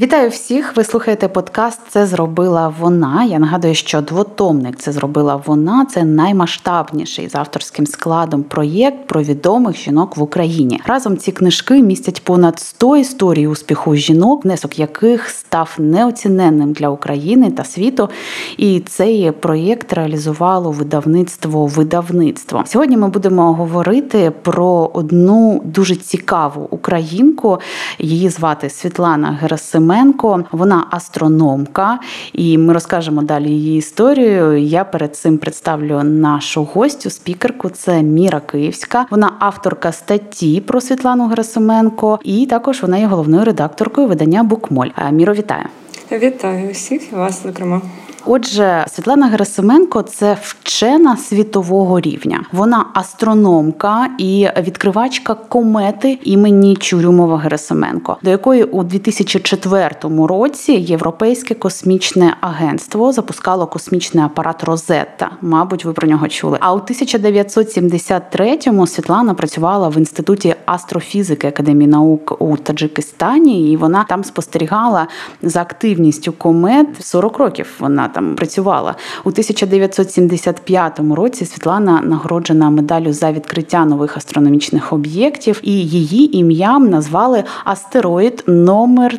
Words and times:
Вітаю 0.00 0.30
всіх! 0.30 0.76
Ви 0.76 0.84
слухаєте 0.84 1.28
подкаст 1.28 1.80
Це 1.88 2.06
зробила 2.06 2.74
вона. 2.80 3.24
Я 3.24 3.38
нагадую, 3.38 3.74
що 3.74 4.00
двотомник 4.00 4.76
це 4.76 4.92
зробила 4.92 5.42
вона. 5.46 5.84
Це 5.84 6.04
наймасштабніший 6.04 7.28
з 7.28 7.34
авторським 7.34 7.86
складом 7.86 8.42
проєкт 8.42 9.06
про 9.06 9.22
відомих 9.22 9.76
жінок 9.76 10.16
в 10.16 10.22
Україні. 10.22 10.80
Разом 10.86 11.16
ці 11.16 11.32
книжки 11.32 11.82
містять 11.82 12.24
понад 12.24 12.58
100 12.58 12.96
історій 12.96 13.46
успіху 13.46 13.94
жінок, 13.94 14.44
внесок 14.44 14.78
яких 14.78 15.28
став 15.28 15.74
неоціненним 15.78 16.72
для 16.72 16.88
України 16.88 17.50
та 17.50 17.64
світу. 17.64 18.08
І 18.56 18.80
цей 18.80 19.30
проєкт 19.30 19.92
реалізувало 19.92 20.70
видавництво 20.70 21.66
видавництво. 21.66 22.62
Сьогодні 22.66 22.96
ми 22.96 23.08
будемо 23.08 23.52
говорити 23.52 24.32
про 24.42 24.90
одну 24.94 25.62
дуже 25.64 25.96
цікаву 25.96 26.68
українку. 26.70 27.58
Її 27.98 28.28
звати 28.28 28.70
Світлана 28.70 29.38
Герасим. 29.40 29.87
Семенко. 29.88 30.44
Вона 30.52 30.86
астрономка, 30.90 31.98
і 32.32 32.58
ми 32.58 32.72
розкажемо 32.72 33.22
далі 33.22 33.50
її 33.50 33.78
історію. 33.78 34.56
Я 34.56 34.84
перед 34.84 35.16
цим 35.16 35.38
представлю 35.38 36.02
нашу 36.02 36.64
гостю, 36.64 37.10
спікерку. 37.10 37.68
Це 37.70 38.02
Міра 38.02 38.40
Київська. 38.40 39.06
Вона 39.10 39.32
авторка 39.38 39.92
статті 39.92 40.60
про 40.60 40.80
Світлану 40.80 41.28
Герасименко, 41.28 42.18
і 42.24 42.46
також 42.46 42.82
вона 42.82 42.98
є 42.98 43.06
головною 43.06 43.44
редакторкою 43.44 44.06
видання 44.06 44.42
Букмоль. 44.42 44.88
Міро, 45.12 45.34
вітаю! 45.34 45.64
Вітаю 46.12 46.72
всіх 46.72 47.12
вас, 47.12 47.42
зокрема. 47.42 47.80
Отже, 48.30 48.84
Світлана 48.88 49.26
Герасименко 49.26 50.02
це 50.02 50.36
вчена 50.42 51.16
світового 51.16 52.00
рівня. 52.00 52.44
Вона 52.52 52.86
астрономка 52.94 54.08
і 54.18 54.48
відкривачка 54.58 55.34
комети 55.34 56.18
імені 56.22 56.76
Чурюмова 56.76 57.38
Герасименко, 57.38 58.16
до 58.22 58.30
якої 58.30 58.64
у 58.64 58.82
2004 58.82 59.90
році 60.28 60.72
Європейське 60.72 61.54
космічне 61.54 62.36
агентство 62.40 63.12
запускало 63.12 63.66
космічний 63.66 64.24
апарат 64.24 64.64
Розетта. 64.64 65.30
Мабуть, 65.42 65.84
ви 65.84 65.92
про 65.92 66.08
нього 66.08 66.28
чули. 66.28 66.58
А 66.60 66.74
у 66.74 66.78
1973-му 66.78 68.86
Світлана 68.86 69.34
працювала 69.34 69.88
в 69.88 69.96
інституті 69.96 70.54
астрофізики 70.66 71.46
Академії 71.46 71.90
наук 71.90 72.36
у 72.38 72.56
Таджикистані, 72.56 73.72
і 73.72 73.76
вона 73.76 74.04
там 74.08 74.24
спостерігала 74.24 75.06
за 75.42 75.60
активністю 75.60 76.32
комет 76.32 76.86
40 77.00 77.38
років. 77.38 77.66
Вона 77.78 78.08
там 78.18 78.34
працювала 78.34 78.94
у 79.24 79.28
1975 79.28 81.00
році. 81.16 81.44
Світлана 81.44 82.02
нагороджена 82.04 82.70
медаллю 82.70 83.12
за 83.12 83.32
відкриття 83.32 83.84
нових 83.84 84.16
астрономічних 84.16 84.92
об'єктів, 84.92 85.60
і 85.62 85.72
її 85.72 86.38
ім'ям 86.38 86.90
назвали 86.90 87.44
астероїд 87.64 88.44
номер 88.46 89.18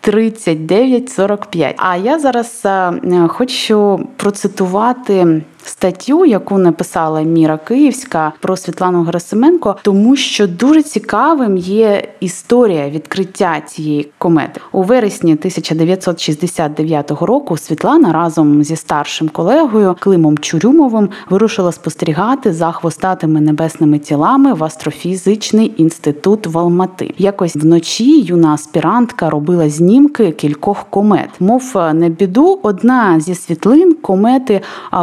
3945. 0.00 1.74
А 1.78 1.96
я 1.96 2.18
зараз 2.18 2.62
е, 2.64 2.92
хочу 3.28 4.08
процитувати 4.16 5.42
статтю, 5.64 6.24
яку 6.24 6.58
написала 6.58 7.22
Міра 7.22 7.58
Київська 7.58 8.32
про 8.40 8.56
Світлану 8.56 9.02
Герасименко, 9.02 9.76
тому 9.82 10.16
що 10.16 10.46
дуже 10.46 10.82
цікавим 10.82 11.56
є 11.56 12.08
історія 12.20 12.90
відкриття 12.90 13.60
цієї 13.60 14.08
комети 14.18 14.60
у 14.72 14.82
вересні 14.82 15.32
1969 15.32 17.10
року. 17.10 17.56
Світлана 17.56 18.12
разом 18.12 18.64
зі 18.64 18.76
старшим 18.76 19.28
колегою 19.28 19.96
Климом 20.00 20.38
Чурюмовим 20.38 21.08
вирушила 21.30 21.72
спостерігати 21.72 22.52
за 22.52 22.72
хвостатими 22.72 23.40
небесними 23.40 23.98
тілами 23.98 24.52
в 24.52 24.64
астрофізичний 24.64 25.74
інститут 25.76 26.46
в 26.46 26.58
Алмати. 26.58 27.14
Якось 27.18 27.56
вночі 27.56 28.20
юна 28.20 28.54
аспірантка 28.54 29.30
робила 29.30 29.70
знімки 29.70 30.30
кількох 30.30 30.86
комет. 30.90 31.30
Мов 31.40 31.76
не 31.94 32.08
біду, 32.08 32.60
одна 32.62 33.20
зі 33.20 33.34
світлин 33.34 33.94
комети 33.94 34.60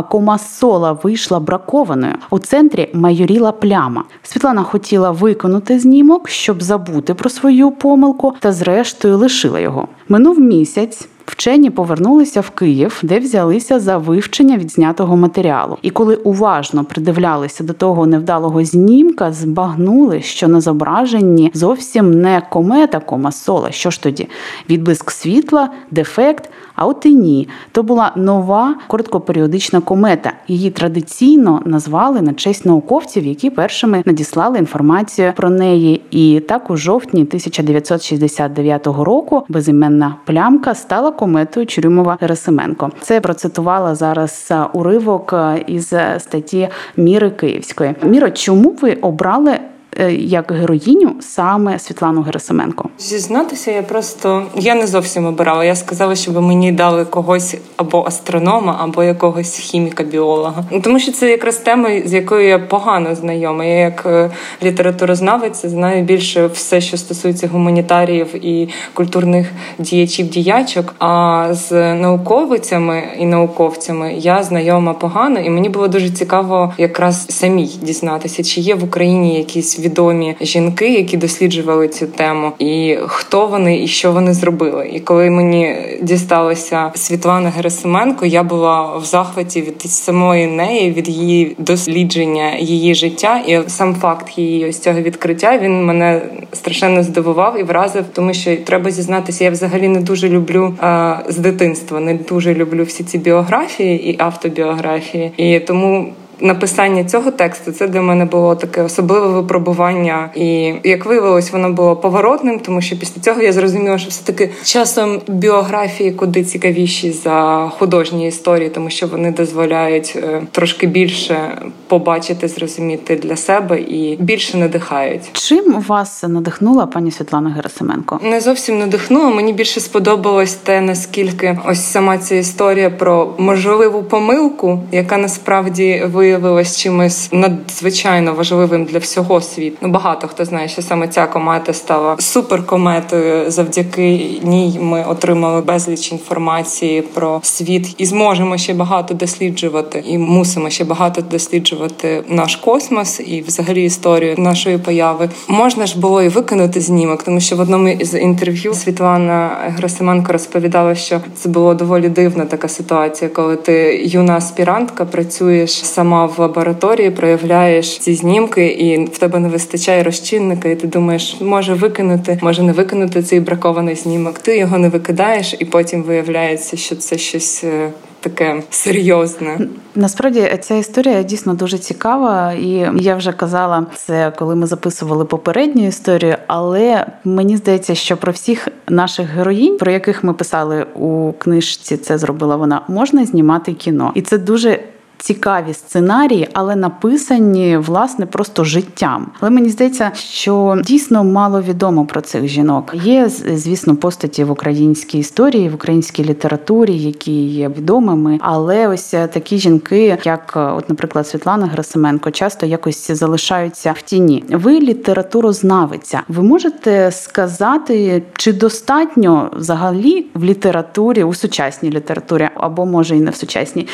Комас 0.09 0.50
сола 0.59 0.91
вийшла 0.91 1.39
бракованою. 1.39 2.13
У 2.29 2.39
центрі 2.39 2.89
майоріла 2.93 3.51
пляма. 3.51 4.03
Світлана 4.23 4.63
хотіла 4.63 5.11
виконати 5.11 5.79
знімок, 5.79 6.29
щоб 6.29 6.63
забути 6.63 7.13
про 7.13 7.29
свою 7.29 7.71
помилку, 7.71 8.33
та 8.39 8.51
зрештою 8.51 9.17
лишила 9.17 9.59
його. 9.59 9.87
Минув 10.09 10.39
місяць. 10.39 11.07
Вчені 11.25 11.69
повернулися 11.69 12.41
в 12.41 12.49
Київ, 12.49 12.99
де 13.03 13.19
взялися 13.19 13.79
за 13.79 13.97
вивчення 13.97 14.57
відзнятого 14.57 15.17
матеріалу. 15.17 15.77
І 15.81 15.89
коли 15.89 16.15
уважно 16.15 16.83
придивлялися 16.83 17.63
до 17.63 17.73
того 17.73 18.05
невдалого 18.05 18.65
знімка, 18.65 19.31
збагнули, 19.31 20.21
що 20.21 20.47
на 20.47 20.61
зображенні 20.61 21.51
зовсім 21.53 22.21
не 22.21 22.41
комета 22.49 22.99
кома 22.99 23.31
сола. 23.31 23.71
Що 23.71 23.89
ж 23.89 24.03
тоді? 24.03 24.27
Відблиск 24.69 25.11
світла, 25.11 25.69
дефект. 25.91 26.49
А 26.75 26.85
от 26.85 27.05
і 27.05 27.15
ні, 27.15 27.47
то 27.71 27.83
була 27.83 28.11
нова 28.15 28.75
короткоперіодична 28.87 29.81
комета. 29.81 30.33
Її 30.47 30.71
традиційно 30.71 31.61
назвали 31.65 32.21
на 32.21 32.33
честь 32.33 32.65
науковців, 32.65 33.25
які 33.25 33.49
першими 33.49 34.03
надіслали 34.05 34.59
інформацію 34.59 35.33
про 35.35 35.49
неї. 35.49 36.01
І 36.11 36.39
так 36.39 36.69
у 36.69 36.77
жовтні 36.77 37.21
1969 37.21 38.87
року 38.87 39.45
безіменна 39.49 40.15
плямка 40.25 40.75
стала 40.75 41.10
кометою 41.11 41.65
Чурюмова 41.65 42.17
Герасименко. 42.21 42.91
Це 43.01 43.21
процитувала 43.21 43.95
зараз 43.95 44.53
уривок 44.73 45.35
із 45.67 45.93
статті 46.17 46.69
Міри 46.97 47.29
Київської. 47.29 47.95
Міро, 48.03 48.29
чому 48.29 48.77
ви 48.81 48.93
обрали 48.93 49.51
Е, 49.51 49.80
як 50.19 50.51
героїню 50.51 51.15
саме 51.19 51.79
Світлану 51.79 52.21
Герасименко? 52.21 52.89
Зізнатися, 52.99 53.71
я 53.71 53.83
просто 53.83 54.45
я 54.55 54.75
не 54.75 54.87
зовсім 54.87 55.25
обирала. 55.25 55.65
Я 55.65 55.75
сказала, 55.75 56.15
щоб 56.15 56.41
мені 56.41 56.71
дали 56.71 57.05
когось 57.05 57.55
або 57.77 58.03
астронома, 58.07 58.77
або 58.79 59.03
якогось 59.03 59.57
хіміка-біолога. 59.57 60.63
Ну, 60.71 60.81
тому 60.81 60.99
що 60.99 61.11
це 61.11 61.29
якраз 61.29 61.57
тема, 61.57 61.89
з 62.05 62.13
якою 62.13 62.47
я 62.47 62.59
погано 62.59 63.15
знайома. 63.15 63.65
Я 63.65 63.77
як 63.79 64.03
е, 64.05 64.29
літературознавець 64.63 65.65
знаю 65.65 66.03
більше 66.03 66.47
все, 66.47 66.81
що 66.81 66.97
стосується 66.97 67.47
гуманітаріїв 67.47 68.45
і 68.45 68.69
культурних 68.93 69.47
діячів 69.79 70.29
діячок. 70.29 70.95
А 70.99 71.47
з 71.51 71.95
науковицями 71.95 73.03
і 73.19 73.25
науковцями 73.25 74.13
я 74.17 74.43
знайома 74.43 74.93
погано, 74.93 75.39
і 75.39 75.49
мені 75.49 75.69
було 75.69 75.87
дуже 75.87 76.09
цікаво 76.09 76.73
якраз 76.77 77.25
самій 77.29 77.65
дізнатися, 77.81 78.43
чи 78.43 78.61
є 78.61 78.75
в 78.75 78.83
Україні 78.83 79.37
якісь 79.37 79.80
відомі 79.81 80.35
жінки, 80.41 80.93
які 80.93 81.17
досліджували 81.17 81.87
цю 81.87 82.07
тему, 82.07 82.51
і 82.59 82.97
хто 83.07 83.47
вони 83.47 83.83
і 83.83 83.87
що 83.87 84.11
вони 84.11 84.33
зробили. 84.33 84.89
І 84.93 84.99
коли 84.99 85.29
мені 85.29 85.75
дісталася 86.01 86.91
Світлана 86.95 87.49
Герасименко, 87.49 88.25
я 88.25 88.43
була 88.43 88.97
в 88.97 89.05
захваті 89.05 89.61
від 89.61 89.81
самої 89.81 90.47
неї, 90.47 90.91
від 90.91 91.09
її 91.09 91.55
дослідження, 91.57 92.55
її 92.59 92.95
життя, 92.95 93.43
і 93.47 93.59
сам 93.67 93.95
факт 93.95 94.37
її 94.37 94.69
ось 94.69 94.79
цього 94.79 95.01
відкриття 95.01 95.57
він 95.57 95.85
мене 95.85 96.21
страшенно 96.53 97.03
здивував 97.03 97.59
і 97.59 97.63
вразив, 97.63 98.05
тому 98.13 98.33
що 98.33 98.57
треба 98.57 98.91
зізнатися, 98.91 99.43
я 99.43 99.51
взагалі 99.51 99.87
не 99.87 100.01
дуже 100.01 100.29
люблю 100.29 100.73
а, 100.79 101.17
з 101.27 101.37
дитинства, 101.37 101.99
не 101.99 102.13
дуже 102.13 102.53
люблю 102.53 102.83
всі 102.83 103.03
ці 103.03 103.17
біографії 103.17 104.09
і 104.11 104.15
автобіографії, 104.19 105.31
і 105.37 105.59
тому 105.59 106.13
написання 106.41 107.03
цього 107.03 107.31
тексту 107.31 107.71
це 107.71 107.87
для 107.87 108.01
мене 108.01 108.25
було 108.25 108.55
таке 108.55 108.83
особливе 108.83 109.27
випробування, 109.27 110.29
і 110.35 110.73
як 110.83 111.05
виявилось, 111.05 111.51
воно 111.51 111.71
було 111.71 111.95
поворотним, 111.95 112.59
тому 112.59 112.81
що 112.81 112.97
після 112.97 113.21
цього 113.21 113.41
я 113.41 113.53
зрозуміла, 113.53 113.97
що 113.97 114.09
все 114.09 114.23
таки 114.23 114.49
часом 114.63 115.21
біографії 115.27 116.11
куди 116.11 116.43
цікавіші 116.43 117.11
за 117.11 117.69
художні 117.77 118.27
історії, 118.27 118.69
тому 118.69 118.89
що 118.89 119.07
вони 119.07 119.31
дозволяють 119.31 120.13
е, 120.15 120.41
трошки 120.51 120.87
більше 120.87 121.61
побачити, 121.87 122.47
зрозуміти 122.47 123.15
для 123.15 123.35
себе 123.35 123.79
і 123.79 124.17
більше 124.19 124.57
надихають. 124.57 125.21
Чим 125.33 125.83
вас 125.87 126.23
надихнула 126.23 126.85
пані 126.85 127.11
Світлана 127.11 127.49
Герасименко? 127.49 128.19
Не 128.23 128.41
зовсім 128.41 128.79
надихнула. 128.79 129.29
Мені 129.29 129.53
більше 129.53 129.79
сподобалось 129.79 130.53
те, 130.53 130.81
наскільки 130.81 131.59
ось 131.67 131.83
сама 131.83 132.17
ця 132.17 132.35
історія 132.35 132.89
про 132.89 133.33
можливу 133.37 134.03
помилку, 134.03 134.79
яка 134.91 135.17
насправді 135.17 136.03
ви 136.13 136.30
виявилась 136.31 136.77
чимось 136.77 137.29
надзвичайно 137.31 138.33
важливим 138.33 138.85
для 138.85 138.99
всього 138.99 139.41
світу. 139.41 139.77
Ну 139.81 139.89
багато 139.89 140.27
хто 140.27 140.45
знає, 140.45 140.67
що 140.67 140.81
саме 140.81 141.07
ця 141.07 141.27
комета 141.27 141.73
стала 141.73 142.15
суперкометою. 142.19 143.51
Завдяки 143.51 144.39
ній 144.43 144.77
ми 144.81 145.03
отримали 145.03 145.61
безліч 145.61 146.11
інформації 146.11 147.01
про 147.01 147.39
світ 147.43 147.95
і 147.97 148.05
зможемо 148.05 148.57
ще 148.57 148.73
багато 148.73 149.13
досліджувати, 149.13 150.03
і 150.07 150.17
мусимо 150.17 150.69
ще 150.69 150.83
багато 150.83 151.21
досліджувати 151.21 152.23
наш 152.27 152.55
космос 152.55 153.19
і, 153.19 153.41
взагалі, 153.47 153.83
історію 153.83 154.35
нашої 154.37 154.77
появи. 154.77 155.29
Можна 155.47 155.85
ж 155.85 155.99
було 155.99 156.23
і 156.23 156.29
виконати 156.29 156.81
знімок, 156.81 157.23
тому 157.23 157.39
що 157.39 157.55
в 157.55 157.59
одному 157.59 157.87
із 157.87 158.15
інтерв'ю 158.15 158.73
Світлана 158.73 159.57
Грасименко 159.67 160.31
розповідала, 160.31 160.95
що 160.95 161.21
це 161.35 161.49
було 161.49 161.73
доволі 161.73 162.09
дивна 162.09 162.45
така 162.45 162.67
ситуація, 162.67 163.29
коли 163.29 163.55
ти 163.55 164.01
юна 164.05 164.37
аспірантка 164.37 165.05
працюєш 165.05 165.71
сама 165.71 166.20
в 166.25 166.39
лабораторії 166.39 167.11
проявляєш 167.11 167.97
ці 167.97 168.13
знімки, 168.15 168.67
і 168.67 169.05
в 169.05 169.17
тебе 169.17 169.39
не 169.39 169.49
вистачає 169.49 170.03
розчинника, 170.03 170.69
і 170.69 170.75
ти 170.75 170.87
думаєш, 170.87 171.37
може 171.41 171.73
викинути, 171.73 172.39
може 172.41 172.63
не 172.63 172.73
викинути 172.73 173.23
цей 173.23 173.39
бракований 173.39 173.95
знімок. 173.95 174.39
Ти 174.39 174.57
його 174.57 174.77
не 174.77 174.89
викидаєш, 174.89 175.55
і 175.59 175.65
потім 175.65 176.03
виявляється, 176.03 176.77
що 176.77 176.95
це 176.95 177.17
щось. 177.17 177.63
е, 177.63 177.89
Таке 178.23 178.63
серйозне. 178.69 179.59
Насправді 179.95 180.57
ця 180.61 180.75
історія 180.75 181.23
дійсно 181.23 181.53
дуже 181.53 181.77
цікава, 181.77 182.53
і 182.53 182.89
я 182.99 183.15
вже 183.15 183.31
казала 183.31 183.85
це, 183.95 184.31
коли 184.39 184.55
ми 184.55 184.67
записували 184.67 185.25
попередню 185.25 185.87
історію. 185.87 186.35
Але 186.47 187.05
мені 187.23 187.57
здається, 187.57 187.95
що 187.95 188.17
про 188.17 188.31
всіх 188.31 188.67
наших 188.89 189.27
героїнь, 189.29 189.77
про 189.77 189.91
яких 189.91 190.23
ми 190.23 190.33
писали 190.33 190.85
у 190.95 191.31
книжці, 191.31 191.97
це 191.97 192.17
зробила 192.17 192.55
вона, 192.55 192.81
можна 192.87 193.25
знімати 193.25 193.73
кіно, 193.73 194.11
і 194.15 194.21
це 194.21 194.37
дуже. 194.37 194.79
Цікаві 195.21 195.73
сценарії, 195.73 196.49
але 196.53 196.75
написані 196.75 197.77
власне 197.77 198.25
просто 198.25 198.63
життям. 198.63 199.31
Але 199.39 199.51
мені 199.51 199.69
здається, 199.69 200.11
що 200.15 200.81
дійсно 200.85 201.23
мало 201.23 201.61
відомо 201.61 202.05
про 202.05 202.21
цих 202.21 202.47
жінок. 202.47 202.91
Є 203.03 203.29
звісно 203.29 203.95
постаті 203.95 204.43
в 204.43 204.51
українській 204.51 205.19
історії, 205.19 205.69
в 205.69 205.75
українській 205.75 206.23
літературі, 206.23 206.97
які 206.97 207.45
є 207.45 207.69
відомими. 207.69 208.39
Але 208.41 208.87
ось 208.87 209.09
такі 209.09 209.57
жінки, 209.57 210.17
як, 210.25 210.53
от, 210.55 210.89
наприклад, 210.89 211.27
Світлана 211.27 211.65
Грасименко, 211.65 212.31
часто 212.31 212.65
якось 212.65 213.11
залишаються 213.11 213.91
в 213.91 214.01
тіні. 214.01 214.43
Ви 214.49 214.79
літературознавиця. 214.79 216.21
Ви 216.27 216.43
можете 216.43 217.11
сказати, 217.11 218.23
чи 218.33 218.53
достатньо 218.53 219.51
взагалі 219.55 220.25
в 220.33 220.43
літературі, 220.43 221.23
у 221.23 221.33
сучасній 221.33 221.89
літературі, 221.89 222.49
або 222.55 222.85
може 222.85 223.17
і 223.17 223.19
не 223.19 223.31
в 223.31 223.35
сучасній 223.35 223.87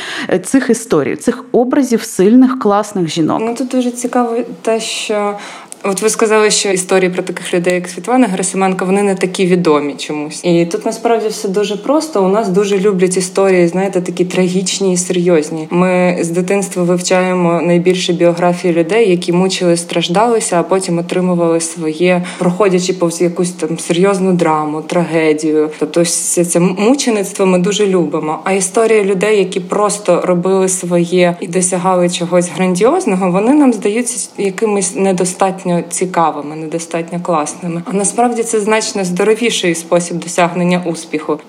цих 0.43 0.69
історій, 0.69 1.16
цих 1.17 1.45
образів 1.51 2.03
сильних 2.03 2.59
класних 2.59 3.07
жінок? 3.07 3.41
Ну 3.43 3.55
тут 3.55 3.67
дуже 3.67 3.91
цікаво 3.91 4.37
те, 4.61 4.79
що 4.79 5.37
От 5.83 6.01
ви 6.01 6.09
сказали, 6.09 6.51
що 6.51 6.69
історії 6.69 7.09
про 7.09 7.23
таких 7.23 7.53
людей, 7.53 7.73
як 7.73 7.87
Світлана 7.87 8.27
Герасименко, 8.27 8.85
вони 8.85 9.03
не 9.03 9.15
такі 9.15 9.45
відомі 9.45 9.93
чомусь. 9.93 10.41
І 10.43 10.65
тут 10.65 10.85
насправді 10.85 11.27
все 11.27 11.47
дуже 11.47 11.77
просто. 11.77 12.25
У 12.25 12.27
нас 12.27 12.49
дуже 12.49 12.79
люблять 12.79 13.17
історії, 13.17 13.67
знаєте, 13.67 14.01
такі 14.01 14.25
трагічні 14.25 14.93
і 14.93 14.97
серйозні. 14.97 15.67
Ми 15.69 16.17
з 16.21 16.29
дитинства 16.29 16.83
вивчаємо 16.83 17.61
найбільше 17.61 18.13
біографії 18.13 18.73
людей, 18.73 19.09
які 19.09 19.33
мучили, 19.33 19.77
страждалися, 19.77 20.59
а 20.59 20.63
потім 20.63 20.97
отримували 20.97 21.59
своє, 21.59 22.23
проходячи 22.37 22.93
повз 22.93 23.21
якусь 23.21 23.51
там 23.51 23.79
серйозну 23.79 24.33
драму, 24.33 24.81
трагедію. 24.81 25.69
Тобто, 25.79 26.01
все 26.01 26.45
це 26.45 26.59
мучеництво 26.59 27.45
ми 27.45 27.59
дуже 27.59 27.87
любимо. 27.87 28.39
А 28.43 28.51
історія 28.51 29.03
людей, 29.03 29.37
які 29.37 29.59
просто 29.59 30.21
робили 30.25 30.69
своє 30.69 31.37
і 31.41 31.47
досягали 31.47 32.09
чогось 32.09 32.49
грандіозного, 32.49 33.31
вони 33.31 33.53
нам 33.53 33.73
здаються 33.73 34.29
якимись 34.37 34.95
недостатньо 34.95 35.66
цікавими, 35.89 36.55
недостатньо 36.55 37.19
класними. 37.21 37.83
А 37.85 37.93
насправді 37.93 38.43
це 38.43 38.59
значно 38.59 39.05
здоровіший 39.05 39.75
спосіб 39.75 40.17
досягнення 40.17 40.83
успіху. 40.85 41.39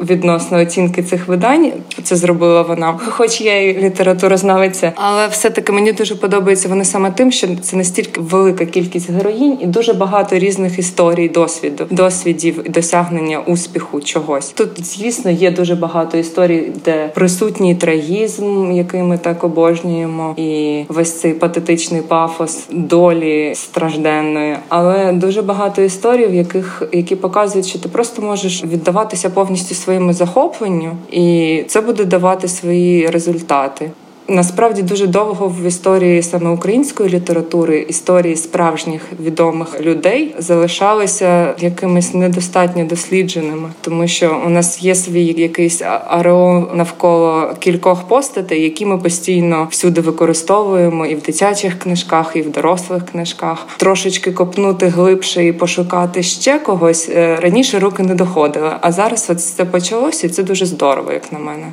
Відносно 0.00 0.58
оцінки 0.58 1.02
цих 1.02 1.28
видань 1.28 1.72
це 2.02 2.16
зробила 2.16 2.62
вона, 2.62 2.98
хоч 3.08 3.40
я 3.40 3.62
і 3.62 3.82
літературознавиця, 3.82 4.92
але 4.96 5.28
все-таки 5.28 5.72
мені 5.72 5.92
дуже 5.92 6.14
подобається 6.14 6.68
вони 6.68 6.84
саме 6.84 7.10
тим, 7.10 7.32
що 7.32 7.48
це 7.62 7.76
настільки 7.76 8.20
велика 8.20 8.66
кількість 8.66 9.10
героїнь 9.10 9.58
і 9.60 9.66
дуже 9.66 9.92
багато 9.92 10.38
різних 10.38 10.78
історій, 10.78 11.28
досвіду, 11.28 11.86
досвідів 11.90 12.62
досягнення 12.68 13.40
успіху 13.40 14.00
чогось. 14.00 14.50
Тут, 14.50 14.84
звісно, 14.84 15.30
є 15.30 15.50
дуже 15.50 15.74
багато 15.74 16.18
історій, 16.18 16.72
де 16.84 17.08
присутній 17.14 17.74
трагізм, 17.74 18.72
який 18.72 19.02
ми 19.02 19.18
так 19.18 19.44
обожнюємо, 19.44 20.34
і 20.36 20.82
весь 20.88 21.20
цей 21.20 21.32
патетичний 21.34 22.02
пафос 22.02 22.58
долі 22.70 23.52
стражденної. 23.54 24.56
Але 24.68 25.12
дуже 25.12 25.42
багато 25.42 25.82
історій, 25.82 26.26
в 26.26 26.34
яких 26.34 26.82
які 26.92 27.16
показують, 27.16 27.66
що 27.66 27.78
ти 27.78 27.88
просто 27.88 28.22
можеш 28.22 28.64
віддаватися 28.64 29.30
повністю 29.30 29.74
своєму 29.90 30.12
захопленню, 30.12 30.96
і 31.10 31.64
це 31.68 31.80
буде 31.80 32.04
давати 32.04 32.48
свої 32.48 33.10
результати. 33.10 33.90
Насправді 34.30 34.82
дуже 34.82 35.06
довго 35.06 35.48
в 35.48 35.66
історії 35.66 36.22
саме 36.22 36.50
української 36.50 37.08
літератури 37.08 37.80
історії 37.88 38.36
справжніх 38.36 39.02
відомих 39.22 39.80
людей 39.80 40.34
залишалися 40.38 41.54
якимись 41.58 42.14
недостатньо 42.14 42.84
дослідженими, 42.84 43.68
тому 43.80 44.08
що 44.08 44.40
у 44.46 44.48
нас 44.48 44.82
є 44.82 44.94
свій 44.94 45.24
якийсь 45.24 45.82
ареол 46.08 46.64
навколо 46.74 47.54
кількох 47.58 48.08
постатей, 48.08 48.62
які 48.62 48.86
ми 48.86 48.98
постійно 48.98 49.68
всюди 49.70 50.00
використовуємо, 50.00 51.06
і 51.06 51.14
в 51.14 51.22
дитячих 51.22 51.78
книжках, 51.78 52.32
і 52.34 52.42
в 52.42 52.50
дорослих 52.50 53.06
книжках. 53.06 53.66
Трошечки 53.76 54.32
копнути 54.32 54.86
глибше 54.86 55.46
і 55.46 55.52
пошукати 55.52 56.22
ще 56.22 56.58
когось 56.58 57.10
раніше 57.14 57.78
руки 57.78 58.02
не 58.02 58.14
доходили. 58.14 58.72
А 58.80 58.92
зараз 58.92 59.26
от 59.30 59.40
це 59.40 59.64
почалося, 59.64 60.26
і 60.26 60.30
це 60.30 60.42
дуже 60.42 60.66
здорово, 60.66 61.12
як 61.12 61.32
на 61.32 61.38
мене. 61.38 61.72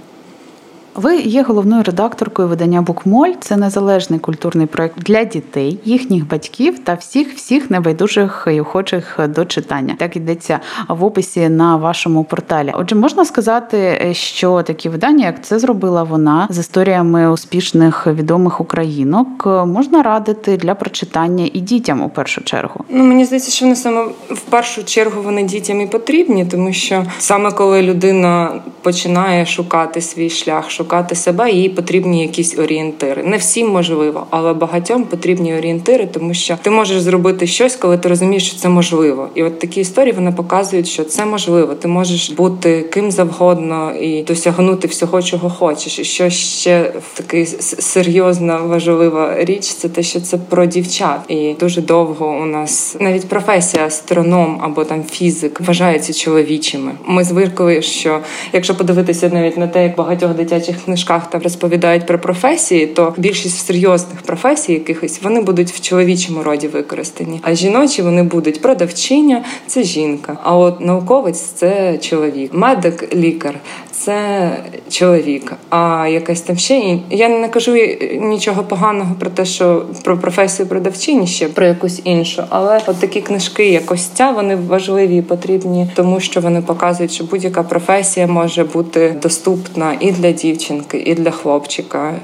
Ви 0.98 1.18
є 1.18 1.44
головною 1.44 1.84
редакторкою 1.84 2.48
видання 2.48 2.82
Букмоль. 2.82 3.32
Це 3.40 3.58
незалежний 3.58 4.20
культурний 4.20 4.68
проект 4.68 5.00
для 5.00 5.24
дітей, 5.24 5.80
їхніх 5.86 6.28
батьків 6.28 6.80
та 6.80 6.94
всіх 6.94 7.36
всіх 7.36 7.72
небайдужих 7.72 8.48
і 8.54 8.62
охочих 8.62 9.20
до 9.28 9.46
читання. 9.46 9.96
Так 10.00 10.16
йдеться 10.16 10.60
в 10.88 11.04
описі 11.04 11.50
на 11.50 11.76
вашому 11.76 12.24
порталі. 12.24 12.72
Отже, 12.76 12.96
можна 12.96 13.26
сказати, 13.26 14.10
що 14.12 14.64
такі 14.64 14.90
видання, 14.90 15.26
як 15.26 15.44
це 15.44 15.60
зробила 15.60 16.04
вона 16.04 16.48
з 16.50 16.58
історіями 16.58 17.32
успішних 17.32 18.08
відомих 18.08 18.62
українок, 18.62 19.46
можна 19.46 20.04
радити 20.04 20.58
для 20.58 20.76
прочитання 20.76 21.50
і 21.54 21.60
дітям 21.60 22.02
у 22.02 22.10
першу 22.10 22.44
чергу. 22.44 22.84
Ну 22.90 23.04
мені 23.04 23.26
здається, 23.26 23.52
що 23.52 23.66
вони 23.66 23.76
саме 23.76 24.06
в 24.30 24.40
першу 24.40 24.84
чергу 24.84 25.22
вони 25.22 25.44
дітям 25.44 25.82
і 25.82 25.88
потрібні, 25.88 26.46
тому 26.46 26.74
що 26.74 27.06
саме 27.20 27.52
коли 27.52 27.82
людина 27.82 28.62
починає 28.82 29.46
шукати 29.46 30.02
свій 30.02 30.30
шлях, 30.30 30.72
шукати 30.72 30.87
себе, 31.14 31.52
їй 31.52 31.70
потрібні 31.70 32.22
якісь 32.22 32.60
орієнтири. 32.60 33.24
Не 33.24 33.38
всім 33.38 33.70
можливо, 33.70 34.28
але 34.30 34.54
багатьом 34.54 35.04
потрібні 35.04 35.56
орієнтири, 35.56 36.06
тому 36.06 36.34
що 36.34 36.58
ти 36.62 36.70
можеш 36.70 37.02
зробити 37.02 37.48
щось, 37.48 37.76
коли 37.76 37.98
ти 37.98 38.10
розумієш, 38.10 38.48
що 38.48 38.58
це 38.58 38.70
можливо. 38.70 39.30
І 39.36 39.44
от 39.44 39.60
такі 39.60 39.82
історії 39.82 40.14
вони 40.14 40.32
показують, 40.32 40.88
що 40.88 41.04
це 41.04 41.26
можливо. 41.26 41.74
Ти 41.74 41.88
можеш 41.88 42.30
бути 42.30 42.82
ким 42.82 43.12
завгодно 43.12 43.94
і 44.02 44.24
досягнути 44.24 44.88
всього, 44.88 45.22
чого 45.22 45.50
хочеш. 45.50 46.00
І 46.00 46.04
що 46.04 46.30
ще 46.30 46.94
такий 47.14 47.46
серйозна 47.80 48.58
важлива 48.58 49.36
річ, 49.38 49.64
це 49.64 49.90
те, 49.90 50.04
що 50.04 50.22
це 50.22 50.38
про 50.38 50.66
дівчат. 50.66 51.20
І 51.28 51.54
дуже 51.60 51.82
довго 51.82 52.38
у 52.42 52.46
нас 52.46 52.98
навіть 53.00 53.30
професія 53.30 53.86
астроном 53.86 54.60
або 54.64 54.84
там 54.84 55.04
фізик 55.04 55.62
вважається 55.62 56.14
чоловічими. 56.14 56.92
Ми 57.06 57.24
звикли, 57.24 57.82
що 57.82 58.20
якщо 58.54 58.76
подивитися 58.76 59.30
навіть 59.34 59.58
на 59.58 59.68
те, 59.68 59.84
як 59.84 59.96
багатьох 59.96 60.34
дитячих 60.34 60.77
книжках 60.86 61.30
там 61.30 61.42
розповідають 61.42 62.06
про 62.06 62.20
професії, 62.20 62.88
то 62.88 63.14
більшість 63.18 63.66
серйозних 63.66 64.22
професій, 64.22 64.74
якихось 64.74 65.22
вони 65.24 65.42
будуть 65.42 65.72
в 65.72 65.82
чоловічому 65.82 66.44
роді 66.44 66.68
використані. 66.68 67.40
А 67.44 67.54
жіночі 67.54 68.02
вони 68.02 68.24
будуть 68.24 68.62
продавчиня 68.62 69.44
це 69.68 69.84
жінка. 69.84 70.38
А 70.44 70.58
от 70.58 70.82
науковець 70.82 71.42
це 71.42 71.98
чоловік, 71.98 72.54
медик, 72.54 73.16
лікар 73.16 73.60
це 73.92 74.50
чоловік. 74.90 75.54
А 75.70 76.08
якась 76.08 76.42
там 76.42 76.58
ще 76.58 77.00
я 77.10 77.30
не 77.30 77.50
кажу 77.50 77.76
нічого 78.22 78.64
поганого 78.64 79.16
про 79.20 79.30
те, 79.30 79.46
що 79.46 79.86
про 80.04 80.18
професію 80.18 80.68
продавчині 80.68 81.28
ще 81.28 81.48
про 81.48 81.66
якусь 81.66 82.02
іншу, 82.04 82.44
але 82.50 82.82
от 82.88 82.96
такі 83.00 83.22
книжки, 83.22 83.70
як 83.70 83.92
ось 83.92 84.06
ця, 84.06 84.32
вони 84.32 84.56
важливі 84.56 85.18
і 85.18 85.22
потрібні, 85.22 85.88
тому 85.96 86.20
що 86.20 86.42
вони 86.42 86.62
показують, 86.62 87.12
що 87.12 87.24
будь-яка 87.24 87.64
професія 87.64 88.28
може 88.28 88.64
бути 88.64 89.16
доступна 89.22 89.94
і 90.00 90.12
для 90.12 90.34
дівчинки, 90.68 90.98
і 90.98 91.16
для 91.16 91.32
хлопчика. 91.32 92.16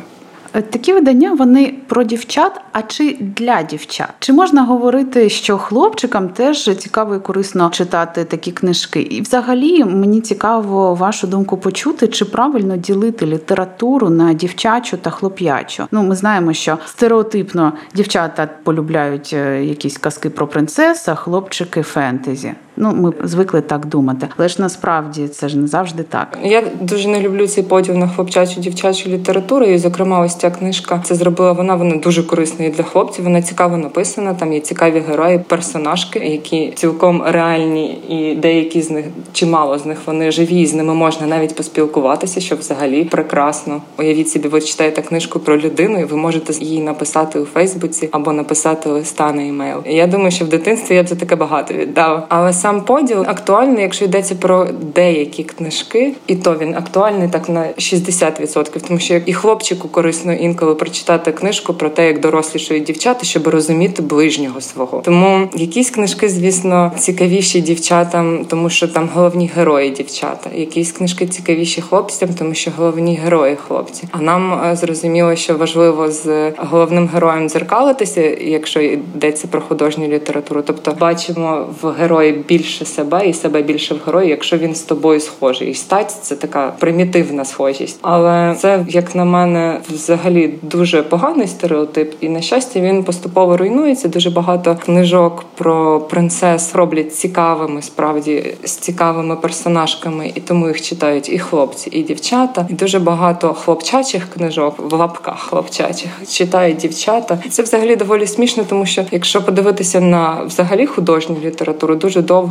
Такі 0.51 0.93
видання 0.93 1.33
вони 1.33 1.73
про 1.87 2.03
дівчат, 2.03 2.61
а 2.71 2.81
чи 2.81 3.17
для 3.19 3.63
дівчат? 3.63 4.09
Чи 4.19 4.33
можна 4.33 4.63
говорити, 4.63 5.29
що 5.29 5.57
хлопчикам 5.57 6.29
теж 6.29 6.77
цікаво 6.77 7.15
і 7.15 7.19
корисно 7.19 7.69
читати 7.69 8.25
такі 8.25 8.51
книжки? 8.51 9.01
І, 9.01 9.21
взагалі, 9.21 9.83
мені 9.83 10.21
цікаво 10.21 10.95
вашу 10.95 11.27
думку 11.27 11.57
почути, 11.57 12.07
чи 12.07 12.25
правильно 12.25 12.77
ділити 12.77 13.25
літературу 13.25 14.09
на 14.09 14.33
дівчачу 14.33 14.97
та 14.97 15.09
хлоп'ячу? 15.09 15.87
Ну, 15.91 16.03
ми 16.03 16.15
знаємо, 16.15 16.53
що 16.53 16.77
стереотипно 16.85 17.73
дівчата 17.95 18.49
полюбляють 18.63 19.33
якісь 19.33 19.97
казки 19.97 20.29
про 20.29 20.47
принцес, 20.47 21.07
а 21.07 21.15
хлопчики 21.15 21.81
фентезі. 21.81 22.53
Ну, 22.77 22.93
ми 22.93 23.13
звикли 23.27 23.61
так 23.61 23.85
думати, 23.85 24.27
але 24.37 24.47
ж 24.47 24.61
насправді 24.61 25.27
це 25.27 25.49
ж 25.49 25.57
не 25.57 25.67
завжди 25.67 26.03
так. 26.03 26.37
Я 26.43 26.63
дуже 26.81 27.07
не 27.07 27.21
люблю 27.21 27.47
цей 27.47 27.63
поділ 27.63 27.95
на 27.95 28.07
хлопчачу 28.07 28.59
дівчачу 28.59 29.09
літературу. 29.09 29.65
І, 29.65 29.77
зокрема, 29.77 30.19
ось 30.19 30.35
ця 30.35 30.51
книжка 30.51 31.01
це 31.03 31.15
зробила 31.15 31.51
вона. 31.51 31.75
Вона 31.75 31.95
дуже 31.95 32.23
корисна 32.23 32.65
і 32.65 32.69
для 32.69 32.83
хлопців. 32.83 33.23
Вона 33.23 33.41
цікаво 33.41 33.77
написана. 33.77 34.33
Там 34.33 34.53
є 34.53 34.59
цікаві 34.59 34.99
герої, 34.99 35.39
персонажки, 35.39 36.19
які 36.19 36.71
цілком 36.75 37.23
реальні, 37.25 37.91
і 38.09 38.35
деякі 38.35 38.81
з 38.81 38.91
них 38.91 39.05
чимало 39.33 39.77
з 39.77 39.85
них 39.85 39.97
вони 40.05 40.31
живі. 40.31 40.61
і 40.61 40.65
З 40.65 40.73
ними 40.73 40.93
можна 40.93 41.27
навіть 41.27 41.55
поспілкуватися, 41.55 42.41
що 42.41 42.55
взагалі 42.55 43.03
прекрасно. 43.03 43.81
Уявіть 43.99 44.29
собі, 44.29 44.47
ви 44.47 44.61
читаєте 44.61 45.01
книжку 45.01 45.39
про 45.39 45.57
людину, 45.57 45.99
і 45.99 46.03
ви 46.03 46.17
можете 46.17 46.53
їй 46.53 46.81
написати 46.81 47.39
у 47.39 47.45
Фейсбуці 47.45 48.09
або 48.11 48.31
написати 48.31 48.89
листа 48.89 49.31
на 49.31 49.47
емейл. 49.47 49.77
Я 49.85 50.07
думаю, 50.07 50.31
що 50.31 50.45
в 50.45 50.47
дитинстві 50.47 50.95
я 50.95 51.03
б 51.03 51.07
за 51.07 51.15
таке 51.15 51.35
багато 51.35 51.73
віддала. 51.73 52.25
Але 52.29 52.53
сам 52.63 52.81
поділ 52.81 53.25
актуальний, 53.27 53.81
якщо 53.81 54.05
йдеться 54.05 54.35
про 54.35 54.67
деякі 54.95 55.43
книжки, 55.43 56.13
і 56.27 56.35
то 56.35 56.57
він 56.61 56.75
актуальний 56.75 57.29
так 57.29 57.49
на 57.49 57.61
60%, 57.77 58.87
тому 58.87 58.99
що 58.99 59.21
і 59.25 59.33
хлопчику 59.33 59.87
корисно 59.87 60.33
інколи 60.33 60.75
прочитати 60.75 61.31
книжку 61.31 61.73
про 61.73 61.89
те, 61.89 62.07
як 62.07 62.19
дорослішують 62.19 62.83
дівчата, 62.83 63.25
щоб 63.25 63.47
розуміти 63.47 64.01
ближнього 64.01 64.61
свого. 64.61 65.01
Тому 65.05 65.49
якісь 65.55 65.89
книжки, 65.89 66.29
звісно, 66.29 66.91
цікавіші 66.97 67.61
дівчатам, 67.61 68.45
тому 68.45 68.69
що 68.69 68.87
там 68.87 69.09
головні 69.13 69.51
герої 69.55 69.89
дівчата. 69.89 70.49
Якісь 70.55 70.91
книжки 70.91 71.27
цікавіші 71.27 71.81
хлопцям, 71.81 72.29
тому 72.39 72.53
що 72.53 72.71
головні 72.77 73.15
герої 73.15 73.55
хлопці. 73.67 74.03
А 74.11 74.21
нам 74.21 74.53
е, 74.53 74.75
зрозуміло, 74.75 75.35
що 75.35 75.57
важливо 75.57 76.11
з 76.11 76.51
головним 76.57 77.07
героєм 77.13 77.49
дзеркалитися, 77.49 78.21
якщо 78.41 78.81
йдеться 78.81 79.47
про 79.47 79.61
художню 79.61 80.07
літературу. 80.07 80.63
Тобто 80.65 80.95
бачимо 80.99 81.65
в 81.81 81.91
герої 81.91 82.43
більше 82.57 82.85
себе 82.85 83.27
і 83.29 83.33
себе 83.33 83.61
більше 83.61 83.93
в 83.93 83.99
герої, 84.05 84.29
якщо 84.29 84.57
він 84.57 84.75
з 84.75 84.81
тобою 84.81 85.19
схожий. 85.19 85.69
І 85.69 85.73
стать 85.73 86.11
це 86.21 86.35
така 86.35 86.73
примітивна 86.79 87.45
схожість. 87.45 87.99
Але 88.01 88.55
це, 88.59 88.85
як 88.89 89.15
на 89.15 89.25
мене, 89.25 89.79
взагалі 89.89 90.53
дуже 90.61 91.03
поганий 91.03 91.47
стереотип, 91.47 92.13
і 92.21 92.29
на 92.29 92.41
щастя 92.41 92.79
він 92.79 93.03
поступово 93.03 93.57
руйнується. 93.57 94.07
Дуже 94.07 94.29
багато 94.29 94.77
книжок 94.85 95.45
про 95.55 95.99
принцес 95.99 96.75
роблять 96.75 97.15
цікавими, 97.15 97.81
справді 97.81 98.53
з 98.63 98.71
цікавими 98.71 99.35
персонажками, 99.35 100.31
і 100.35 100.39
тому 100.39 100.67
їх 100.67 100.81
читають 100.81 101.29
і 101.29 101.39
хлопці, 101.39 101.89
і 101.89 102.03
дівчата. 102.03 102.67
І 102.69 102.73
дуже 102.73 102.99
багато 102.99 103.53
хлопчачих 103.53 104.29
книжок 104.29 104.75
в 104.77 104.93
лапках 104.93 105.39
хлопчачих 105.39 106.11
читають 106.29 106.77
дівчата. 106.77 107.37
Це 107.49 107.63
взагалі 107.63 107.95
доволі 107.95 108.27
смішно, 108.27 108.63
тому 108.69 108.85
що 108.85 109.05
якщо 109.11 109.41
подивитися 109.41 110.01
на 110.01 110.43
взагалі 110.43 110.85
художню 110.85 111.37
літературу, 111.45 111.95
дуже 111.95 112.21
довго 112.21 112.42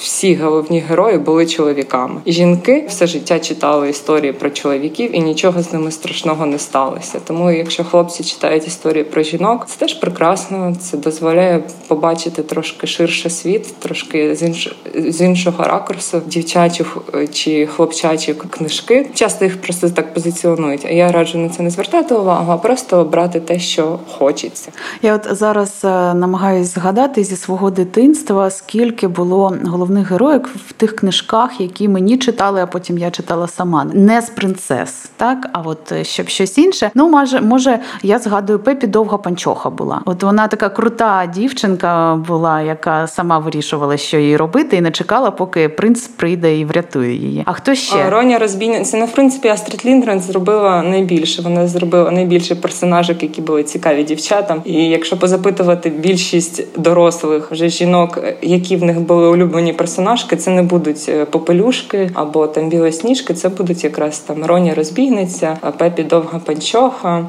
всі 0.00 0.34
головні 0.34 0.80
герої 0.80 1.18
були 1.18 1.46
чоловіками. 1.46 2.20
Жінки 2.26 2.84
все 2.88 3.06
життя 3.06 3.38
читали 3.38 3.90
історії 3.90 4.32
про 4.32 4.50
чоловіків, 4.50 5.16
і 5.16 5.20
нічого 5.20 5.62
з 5.62 5.72
ними 5.72 5.90
страшного 5.90 6.46
не 6.46 6.58
сталося. 6.58 7.20
Тому, 7.26 7.50
якщо 7.50 7.84
хлопці 7.84 8.24
читають 8.24 8.66
історії 8.66 9.04
про 9.04 9.22
жінок, 9.22 9.66
це 9.66 9.78
теж 9.78 9.94
прекрасно. 9.94 10.76
Це 10.80 10.96
дозволяє 10.96 11.62
побачити 11.88 12.42
трошки 12.42 12.86
ширше 12.86 13.30
світ, 13.30 13.74
трошки 13.78 14.34
з 14.34 14.42
інш... 14.42 14.76
з 14.94 15.20
іншого 15.20 15.64
ракурсу 15.64 16.22
дівчачих 16.26 16.96
чи 17.32 17.66
хлопчачі 17.66 18.34
книжки. 18.34 19.06
Часто 19.14 19.44
їх 19.44 19.60
просто 19.60 19.90
так 19.90 20.14
позиціонують. 20.14 20.84
А 20.84 20.90
я 20.90 21.12
раджу 21.12 21.38
на 21.38 21.48
це 21.48 21.62
не 21.62 21.70
звертати 21.70 22.14
увагу, 22.14 22.52
а 22.52 22.56
просто 22.56 23.04
брати 23.04 23.40
те, 23.40 23.58
що 23.58 23.98
хочеться. 24.18 24.72
Я 25.02 25.14
от 25.14 25.26
зараз 25.30 25.80
е, 25.84 26.14
намагаюсь 26.14 26.74
згадати 26.74 27.24
зі 27.24 27.36
свого 27.36 27.70
дитинства, 27.70 28.50
скільки 28.50 29.08
було 29.08 29.23
головних 29.64 30.10
героїк 30.10 30.46
в 30.68 30.72
тих 30.72 30.96
книжках, 30.96 31.60
які 31.60 31.88
мені 31.88 32.18
читали, 32.18 32.60
а 32.62 32.66
потім 32.66 32.98
я 32.98 33.10
читала 33.10 33.48
сама. 33.48 33.84
Не 33.94 34.20
з 34.22 34.30
принцес, 34.30 35.10
так 35.16 35.48
а 35.52 35.60
от 35.60 35.92
е, 35.92 36.04
щоб 36.04 36.28
щось 36.28 36.58
інше. 36.58 36.90
Ну, 36.94 37.10
може, 37.10 37.40
може, 37.40 37.78
я 38.02 38.18
згадую, 38.18 38.58
Пепі 38.58 38.86
довга 38.86 39.18
панчоха 39.18 39.70
була. 39.70 40.00
От 40.04 40.22
вона 40.22 40.48
така 40.48 40.68
крута 40.68 41.30
дівчинка 41.34 42.14
була, 42.28 42.60
яка 42.60 43.06
сама 43.06 43.38
вирішувала, 43.38 43.96
що 43.96 44.18
їй 44.18 44.36
робити, 44.36 44.76
і 44.76 44.80
не 44.80 44.90
чекала, 44.90 45.30
поки 45.30 45.68
принц 45.68 46.06
прийде 46.06 46.58
і 46.58 46.64
врятує 46.64 47.14
її. 47.14 47.42
А 47.46 47.52
хто 47.52 47.74
ще 47.74 48.10
Роня 48.10 48.38
розбійниця? 48.38 48.96
Ну, 48.96 49.04
в 49.04 49.12
принципі, 49.12 49.48
Астрид 49.48 49.86
Лінгрен 49.86 50.20
зробила 50.20 50.82
найбільше. 50.82 51.42
Вона 51.42 51.66
зробила 51.66 52.10
найбільше 52.10 52.54
персонажок, 52.54 53.22
які 53.22 53.40
були 53.40 53.62
цікаві 53.62 54.04
дівчатам. 54.04 54.62
І 54.64 54.72
якщо 54.72 55.18
позапитувати 55.18 55.90
більшість 55.90 56.80
дорослих 56.80 57.50
вже 57.50 57.68
жінок, 57.68 58.18
які 58.42 58.76
в 58.76 58.84
них 58.84 59.00
були 59.00 59.13
улюблені 59.14 59.72
персонажки, 59.72 60.36
це 60.36 60.50
не 60.50 60.62
будуть 60.62 61.06
е, 61.08 61.24
попелюшки 61.24 62.10
або 62.14 62.46
там 62.46 62.68
білосніжки. 62.68 63.34
Це 63.34 63.48
будуть 63.48 63.84
якраз 63.84 64.18
там 64.18 64.44
Роні 64.44 64.74
розбійниця, 64.74 65.58
Пепі 65.78 66.02
довга 66.02 66.38
панчоха. 66.38 67.26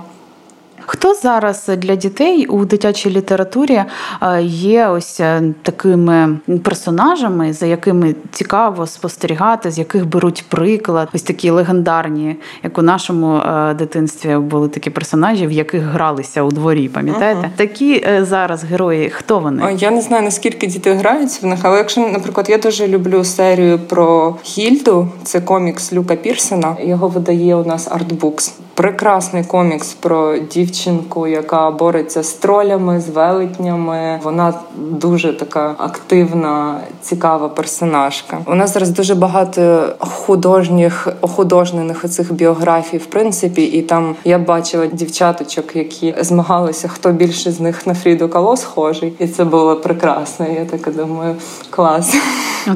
Хто 0.86 1.13
зараз 1.13 1.70
для 1.77 1.96
дітей 1.96 2.46
у 2.46 2.65
дитячій 2.65 3.10
літературі 3.10 3.84
е, 4.22 4.42
є 4.44 4.88
ось 4.88 5.20
е, 5.20 5.42
такими 5.62 6.38
персонажами, 6.63 7.54
за 7.54 7.65
якими 7.65 8.15
цікаво 8.32 8.88
спостерігати, 8.88 9.72
з 9.72 9.77
яких 9.77 10.08
беруть 10.08 10.46
приклад, 10.50 11.10
ось 11.13 11.22
такі 11.22 11.50
легендарні, 11.50 12.36
як 12.63 12.77
у 12.77 12.82
нашому 12.82 13.38
е, 13.38 13.74
дитинстві 13.74 14.36
були 14.36 14.70
такі 14.70 14.89
персонажі, 14.89 15.48
в 15.48 15.51
яких 15.51 15.82
гралися 15.82 16.44
у 16.44 16.51
дворі. 16.51 16.89
Пам'ятаєте? 16.89 17.39
Ага. 17.39 17.51
Такі 17.56 18.08
зараз 18.22 18.63
герої. 18.63 19.10
Хто 19.10 19.39
вони? 19.39 19.75
Я 19.77 19.92
не 19.92 20.01
знаю 20.01 20.24
наскільки 20.24 20.68
діти 20.68 20.94
граються 20.94 21.39
в 21.44 21.46
них, 21.46 21.60
але 21.63 21.77
якщо, 21.77 22.01
наприклад, 22.01 22.50
я 22.50 22.58
дуже 22.58 22.88
люблю 22.88 23.24
серію 23.24 23.80
про 23.80 24.36
Хільду, 24.44 25.08
це 25.24 25.42
комікс 25.42 25.94
Люка 25.94 26.15
Пірсона. 26.15 26.75
Його 26.84 27.08
видає 27.08 27.56
у 27.56 27.65
нас 27.65 27.88
Артбукс. 27.92 28.54
Прекрасний 28.74 29.44
комікс 29.44 29.94
про 29.94 30.38
дівчинку, 30.75 31.27
яка 31.27 31.72
бореться 31.72 32.24
з 32.24 32.34
тролями, 32.34 33.00
з 33.00 33.10
велетнями. 33.10 34.20
Вона 34.24 34.53
дуже 34.75 35.34
така 35.34 35.75
активна, 35.77 36.79
цікава 37.01 37.50
персонажка. 37.50 38.39
У 38.46 38.55
нас 38.55 38.74
зараз 38.74 38.89
дуже 38.89 39.15
багато 39.15 39.89
художніх 40.00 41.08
охудожнених 41.22 42.05
оцих 42.05 42.34
біографій, 42.34 42.98
в 42.98 43.05
принципі, 43.05 43.63
і 43.63 43.82
там 43.82 44.15
я 44.25 44.38
бачила 44.39 44.86
дівчаточок, 44.86 45.75
які 45.75 46.15
змагалися, 46.22 46.88
хто 46.88 47.12
більше 47.12 47.51
з 47.51 47.60
них 47.60 47.88
на 47.88 47.94
Фріду 47.94 48.29
Кало 48.29 48.58
схожий, 48.58 49.13
і 49.20 49.27
це 49.27 49.44
було 49.44 49.75
прекрасно. 49.75 50.46
Я 50.60 50.65
так 50.65 50.96
думаю, 50.96 51.36
клас. 51.70 52.15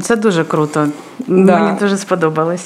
Це 0.02 0.16
дуже 0.16 0.44
круто. 0.44 0.88
Да. 1.28 1.60
Мені 1.60 1.80
дуже 1.80 1.98
сподобалось. 1.98 2.66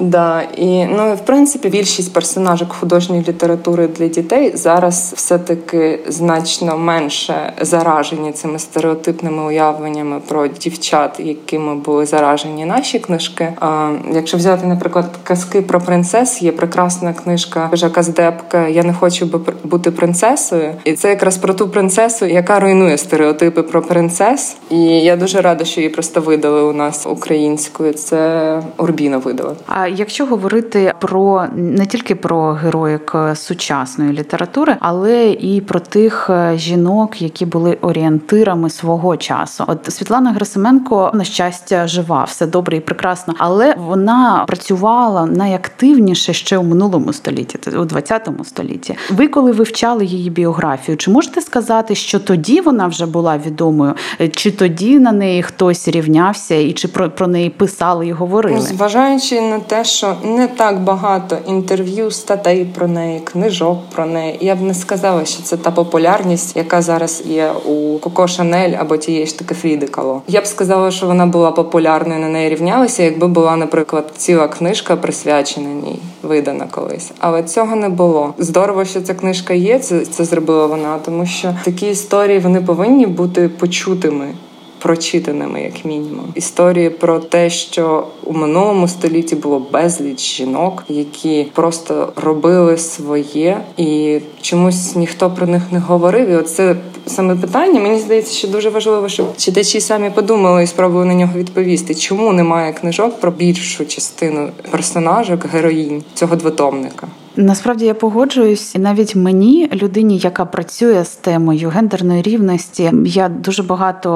Да, 0.00 0.42
і 0.56 0.84
ну 0.84 1.14
в 1.14 1.20
принципі 1.20 1.68
більшість 1.68 2.12
персонажок 2.12 2.72
художньої 2.72 3.24
літератури 3.28 3.86
для 3.86 4.06
дітей 4.08 4.56
зараз 4.56 5.12
все-таки 5.16 6.00
значно 6.08 6.78
менше 6.78 7.52
заражені 7.60 8.32
цими 8.32 8.58
стереотипними 8.58 9.42
уявленнями 9.42 10.20
про 10.28 10.46
дівчат, 10.46 11.20
якими 11.20 11.74
були 11.74 12.06
заражені 12.06 12.64
наші 12.64 12.98
книжки. 12.98 13.52
А 13.60 13.90
якщо 14.12 14.36
взяти, 14.36 14.66
наприклад, 14.66 15.04
казки 15.22 15.62
про 15.62 15.80
принцес, 15.80 16.42
є 16.42 16.52
прекрасна 16.52 17.12
книжка 17.12 17.70
Жака 17.72 18.02
Здебка 18.02 18.68
Я 18.68 18.82
не 18.82 18.94
хочу 18.94 19.42
бути 19.64 19.90
принцесою, 19.90 20.74
і 20.84 20.92
це 20.92 21.08
якраз 21.08 21.36
про 21.36 21.54
ту 21.54 21.68
принцесу, 21.68 22.26
яка 22.26 22.60
руйнує 22.60 22.98
стереотипи 22.98 23.62
про 23.62 23.82
принцес. 23.82 24.56
І 24.70 24.80
я 24.84 25.16
дуже 25.16 25.40
рада, 25.40 25.64
що 25.64 25.80
її 25.80 25.90
просто 25.90 26.20
видали 26.20 26.62
у 26.62 26.72
нас 26.72 27.06
українською. 27.06 27.92
Це 27.92 28.62
Урбіна 28.76 29.18
видала. 29.18 29.54
А 29.66 29.87
якщо 29.94 30.26
говорити 30.26 30.92
про 31.00 31.46
не 31.54 31.86
тільки 31.86 32.14
про 32.14 32.52
героїк 32.52 33.14
сучасної 33.34 34.12
літератури, 34.12 34.76
але 34.80 35.30
і 35.30 35.60
про 35.60 35.80
тих 35.80 36.30
жінок, 36.54 37.22
які 37.22 37.46
були 37.46 37.78
орієнтирами 37.80 38.70
свого 38.70 39.16
часу. 39.16 39.64
От 39.66 39.92
Світлана 39.92 40.32
Герасименко, 40.32 41.10
на 41.14 41.24
щастя, 41.24 41.86
жива, 41.86 42.24
все 42.24 42.46
добре 42.46 42.76
і 42.76 42.80
прекрасно, 42.80 43.34
але 43.38 43.74
вона 43.78 44.44
працювала 44.46 45.26
найактивніше 45.26 46.32
ще 46.32 46.58
у 46.58 46.62
минулому 46.62 47.12
столітті, 47.12 47.70
у 47.70 47.84
20 47.84 48.28
столітті. 48.44 48.96
Ви 49.10 49.28
коли 49.28 49.52
вивчали 49.52 50.04
її 50.04 50.30
біографію, 50.30 50.96
чи 50.96 51.10
можете 51.10 51.40
сказати, 51.40 51.94
що 51.94 52.18
тоді 52.18 52.60
вона 52.60 52.86
вже 52.86 53.06
була 53.06 53.38
відомою, 53.38 53.94
чи 54.32 54.50
тоді 54.50 54.98
на 54.98 55.12
неї 55.12 55.42
хтось 55.42 55.88
рівнявся, 55.88 56.54
і 56.54 56.72
чи 56.72 56.88
про, 56.88 57.10
про 57.10 57.26
неї 57.26 57.50
писали 57.50 58.06
і 58.06 58.12
говорили? 58.12 58.60
Зважаючи 58.60 59.40
на 59.40 59.58
те, 59.58 59.77
що 59.84 60.14
не 60.24 60.48
так 60.48 60.80
багато 60.80 61.36
інтерв'ю, 61.46 62.10
статей 62.10 62.64
про 62.64 62.88
неї, 62.88 63.20
книжок 63.20 63.78
про 63.94 64.06
неї. 64.06 64.38
Я 64.40 64.54
б 64.54 64.60
не 64.60 64.74
сказала, 64.74 65.24
що 65.24 65.42
це 65.42 65.56
та 65.56 65.70
популярність, 65.70 66.56
яка 66.56 66.82
зараз 66.82 67.22
є 67.26 67.50
у 67.66 67.98
Коко 67.98 68.28
Шанель 68.28 68.72
або 68.78 68.96
тієї 68.96 69.26
ж 69.26 69.38
таки 69.38 69.54
Фріди 69.54 69.86
Кало. 69.86 70.22
Я 70.28 70.40
б 70.40 70.46
сказала, 70.46 70.90
що 70.90 71.06
вона 71.06 71.26
була 71.26 71.50
популярною, 71.50 72.20
на 72.20 72.28
неї 72.28 72.48
рівнялися, 72.48 73.02
якби 73.02 73.28
була, 73.28 73.56
наприклад, 73.56 74.12
ціла 74.16 74.48
книжка 74.48 74.96
присвячена 74.96 75.68
ній, 75.68 75.98
видана 76.22 76.66
колись. 76.70 77.10
Але 77.18 77.42
цього 77.42 77.76
не 77.76 77.88
було. 77.88 78.34
Здорово, 78.38 78.84
що 78.84 79.00
ця 79.00 79.14
книжка 79.14 79.54
є. 79.54 79.78
Це 79.78 80.00
це 80.06 80.24
зробила 80.24 80.66
вона, 80.66 80.98
тому 81.04 81.26
що 81.26 81.54
такі 81.64 81.90
історії 81.90 82.38
вони 82.38 82.60
повинні 82.60 83.06
бути 83.06 83.48
почутими. 83.48 84.34
Прочитаними, 84.78 85.62
як 85.62 85.84
мінімум. 85.84 86.24
Історії 86.34 86.90
про 86.90 87.18
те, 87.18 87.50
що 87.50 88.06
у 88.24 88.32
минулому 88.32 88.88
столітті 88.88 89.36
було 89.36 89.66
безліч 89.72 90.36
жінок, 90.36 90.84
які 90.88 91.46
просто 91.54 92.12
робили 92.16 92.78
своє, 92.78 93.60
і 93.76 94.18
чомусь 94.40 94.96
ніхто 94.96 95.30
про 95.30 95.46
них 95.46 95.62
не 95.72 95.78
говорив. 95.78 96.28
І 96.28 96.36
оце 96.36 96.76
саме 97.06 97.36
питання 97.36 97.80
мені 97.80 97.98
здається, 97.98 98.34
що 98.34 98.48
дуже 98.48 98.70
важливо, 98.70 99.08
щоб 99.08 99.36
читачі 99.36 99.80
самі 99.80 100.10
подумали 100.10 100.62
і 100.62 100.66
спробували 100.66 101.06
на 101.06 101.14
нього 101.14 101.32
відповісти. 101.36 101.94
Чому 101.94 102.32
немає 102.32 102.72
книжок 102.72 103.20
про 103.20 103.30
більшу 103.30 103.86
частину 103.86 104.48
персонажок, 104.70 105.46
героїнь 105.46 106.02
цього 106.14 106.36
двотомника? 106.36 107.08
Насправді 107.40 107.84
я 107.84 107.94
погоджуюсь, 107.94 108.74
і 108.74 108.78
навіть 108.78 109.16
мені, 109.16 109.70
людині, 109.72 110.18
яка 110.18 110.44
працює 110.44 111.04
з 111.04 111.16
темою 111.16 111.68
гендерної 111.68 112.22
рівності, 112.22 112.92
я 113.04 113.28
дуже 113.28 113.62
багато 113.62 114.10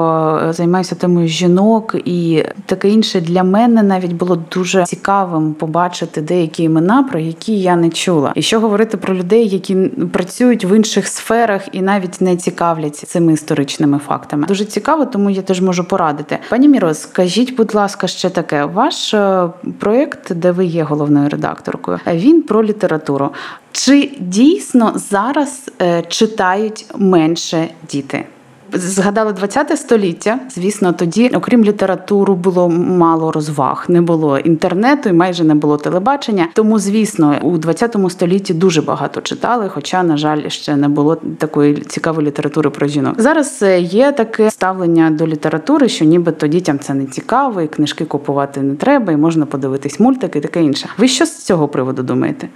е, 0.49 0.53
займаюся 0.53 0.95
темою 0.95 1.27
жінок, 1.27 1.95
і 2.05 2.43
таке 2.65 2.89
інше 2.89 3.21
для 3.21 3.43
мене 3.43 3.83
навіть 3.83 4.13
було 4.13 4.35
дуже 4.51 4.83
цікавим 4.83 5.53
побачити 5.53 6.21
деякі 6.21 6.63
імена, 6.63 7.03
про 7.03 7.19
які 7.19 7.59
я 7.59 7.75
не 7.75 7.89
чула. 7.89 8.31
І 8.35 8.41
що 8.41 8.59
говорити 8.59 8.97
про 8.97 9.15
людей, 9.15 9.47
які 9.47 9.75
працюють 10.13 10.65
в 10.65 10.75
інших 10.75 11.07
сферах 11.07 11.61
і 11.71 11.81
навіть 11.81 12.21
не 12.21 12.37
цікавляться 12.37 13.05
цими 13.05 13.33
історичними 13.33 13.99
фактами. 14.07 14.47
Дуже 14.47 14.65
цікаво, 14.65 15.05
тому 15.05 15.29
я 15.29 15.41
теж 15.41 15.61
можу 15.61 15.83
порадити. 15.83 16.37
Пані 16.49 16.67
Міро, 16.67 16.93
скажіть, 16.93 17.55
будь 17.55 17.75
ласка, 17.75 18.07
ще 18.07 18.29
таке: 18.29 18.65
ваш 18.65 19.13
е, 19.13 19.49
проєкт, 19.79 20.33
де 20.33 20.51
ви 20.51 20.65
є 20.65 20.83
головною 20.83 21.29
редакторкою, 21.29 21.99
він 22.13 22.41
про 22.41 22.63
літературу 22.63 23.12
літературу. 23.13 23.29
Чи 23.71 24.11
дійсно 24.19 24.93
зараз 24.95 25.71
е, 25.81 26.01
читають 26.01 26.85
менше 26.97 27.69
діти? 27.89 28.25
Згадали 28.75 29.33
20 29.33 29.79
століття. 29.79 30.39
Звісно, 30.49 30.93
тоді, 30.93 31.29
окрім 31.29 31.63
літератури, 31.63 32.33
було 32.33 32.69
мало 32.69 33.31
розваг, 33.31 33.85
не 33.87 34.01
було 34.01 34.37
інтернету 34.37 35.09
і 35.09 35.13
майже 35.13 35.43
не 35.43 35.55
було 35.55 35.77
телебачення. 35.77 36.47
Тому, 36.53 36.79
звісно, 36.79 37.35
у 37.41 37.57
20 37.57 37.97
столітті 38.09 38.53
дуже 38.53 38.81
багато 38.81 39.21
читали, 39.21 39.69
хоча, 39.69 40.03
на 40.03 40.17
жаль, 40.17 40.49
ще 40.49 40.75
не 40.75 40.87
було 40.87 41.15
такої 41.37 41.75
цікавої 41.75 42.27
літератури 42.27 42.69
про 42.69 42.87
жінок. 42.87 43.21
Зараз 43.21 43.59
е, 43.61 43.81
є 43.81 44.11
таке 44.11 44.51
ставлення 44.51 45.09
до 45.09 45.27
літератури, 45.27 45.89
що 45.89 46.05
нібито 46.05 46.47
дітям 46.47 46.79
це 46.79 46.93
не 46.93 47.05
цікаво, 47.05 47.61
і 47.61 47.67
книжки 47.67 48.05
купувати 48.05 48.61
не 48.61 48.75
треба, 48.75 49.13
і 49.13 49.17
можна 49.17 49.45
подивитись 49.45 49.99
мультики, 49.99 50.39
і 50.39 50.41
таке 50.41 50.63
інше. 50.63 50.89
Ви 50.97 51.07
що 51.07 51.25
з 51.25 51.43
цього 51.43 51.67
приводу 51.67 52.03
думаєте? 52.03 52.49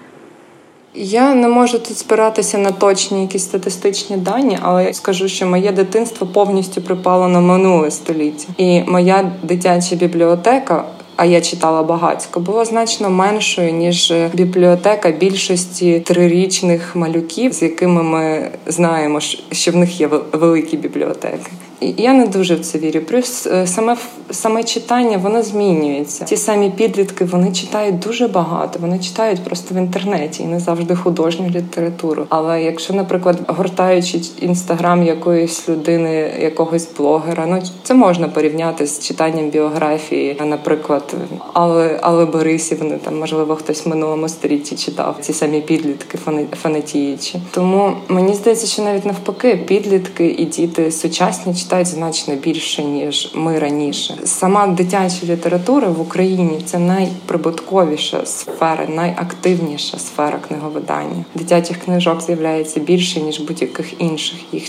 Я 0.99 1.35
не 1.35 1.47
можу 1.47 1.79
тут 1.79 1.97
спиратися 1.97 2.57
на 2.57 2.71
точні 2.71 3.21
якісь 3.21 3.43
статистичні 3.43 4.17
дані, 4.17 4.57
але 4.61 4.85
я 4.85 4.93
скажу, 4.93 5.27
що 5.27 5.47
моє 5.47 5.71
дитинство 5.71 6.27
повністю 6.27 6.81
припало 6.81 7.27
на 7.27 7.39
минуле 7.39 7.91
століття, 7.91 8.47
і 8.57 8.81
моя 8.81 9.31
дитяча 9.43 9.95
бібліотека. 9.95 10.83
А 11.15 11.25
я 11.25 11.41
читала 11.41 11.83
багатько, 11.83 12.39
була 12.39 12.65
значно 12.65 13.09
меншою 13.09 13.71
ніж 13.71 14.13
бібліотека 14.33 15.11
більшості 15.11 15.99
трирічних 15.99 16.95
малюків, 16.95 17.53
з 17.53 17.61
якими 17.61 18.03
ми 18.03 18.51
знаємо, 18.65 19.19
що 19.51 19.71
в 19.71 19.75
них 19.75 20.01
є 20.01 20.09
великі 20.31 20.77
бібліотеки. 20.77 21.51
Я 21.81 22.13
не 22.13 22.27
дуже 22.27 22.55
в 22.55 22.59
це 22.59 22.77
вірю. 22.77 23.01
Плюс 23.01 23.47
е, 23.47 23.67
саме 23.67 23.97
саме 24.31 24.63
читання 24.63 25.17
воно 25.17 25.43
змінюється. 25.43 26.25
Ті 26.25 26.37
самі 26.37 26.69
підлітки 26.69 27.25
вони 27.25 27.51
читають 27.51 27.99
дуже 27.99 28.27
багато. 28.27 28.79
Вони 28.79 28.99
читають 28.99 29.43
просто 29.43 29.75
в 29.75 29.77
інтернеті 29.77 30.43
і 30.43 30.45
не 30.45 30.59
завжди 30.59 30.95
художню 30.95 31.49
літературу. 31.49 32.25
Але 32.29 32.63
якщо, 32.63 32.93
наприклад, 32.93 33.37
гортаючи 33.47 34.19
інстаграм 34.39 35.03
якоїсь 35.03 35.69
людини, 35.69 36.31
якогось 36.41 36.87
блогера, 36.97 37.45
ну 37.45 37.61
це 37.83 37.93
можна 37.93 38.27
порівняти 38.27 38.87
з 38.87 39.07
читанням 39.07 39.49
біографії, 39.49 40.41
наприклад, 40.45 41.15
але 41.53 41.99
але 42.01 42.25
Борисівни, 42.25 42.97
там 43.03 43.19
можливо 43.19 43.55
хтось 43.55 43.85
в 43.85 43.89
минулому 43.89 44.29
столітті 44.29 44.75
читав 44.75 45.15
ці 45.21 45.33
самі 45.33 45.61
підлітки, 45.61 46.17
фанатіючі. 46.61 47.41
Тому 47.51 47.91
мені 48.07 48.33
здається, 48.33 48.67
що 48.67 48.81
навіть 48.81 49.05
навпаки, 49.05 49.57
підлітки 49.67 50.27
і 50.27 50.45
діти 50.45 50.91
сучасні 50.91 51.55
читають 51.67 51.87
значно 51.87 52.35
більше 52.35 52.83
ніж 52.83 53.31
ми 53.35 53.59
раніше. 53.59 54.17
Сама 54.23 54.67
дитяча 54.67 55.25
література 55.25 55.87
в 55.87 56.01
Україні 56.01 56.61
це 56.65 56.79
найприбутковіша 56.79 58.25
сфера, 58.25 58.87
найактивніша 58.87 59.97
сфера 59.99 60.39
книговидання. 60.47 61.25
Дитячих 61.35 61.77
книжок 61.77 62.21
з'являється 62.21 62.79
більше 62.79 63.21
ніж 63.21 63.39
будь-яких 63.39 64.01
інших. 64.01 64.39
Їх 64.51 64.63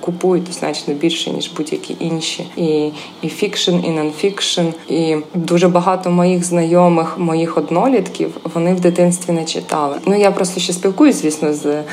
купують 0.00 0.52
значно 0.52 0.94
більше 0.94 1.30
ніж 1.30 1.52
будь-які 1.56 1.96
інші. 1.98 2.46
І 2.56 2.90
і 3.22 3.28
фікшн, 3.28 3.74
і 3.84 3.90
нонфікшн. 3.90 4.66
І 4.88 5.16
дуже 5.34 5.68
багато 5.68 6.10
моїх 6.10 6.44
знайомих, 6.44 7.18
моїх 7.18 7.58
однолітків, 7.58 8.36
вони 8.54 8.74
в 8.74 8.80
дитинстві 8.80 9.32
не 9.32 9.44
читали. 9.44 9.96
Ну 10.06 10.18
я 10.18 10.30
просто 10.30 10.60
ще 10.60 10.72
спілкуюсь, 10.72 11.22
звісно, 11.22 11.54
з 11.54 11.66
е, 11.66 11.84